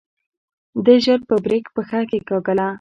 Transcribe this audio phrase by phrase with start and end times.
[0.85, 2.67] ده ژر په بريک پښه کېکاږله.